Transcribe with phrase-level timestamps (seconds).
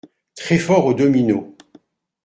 [0.33, 1.43] Très fort aux dominos.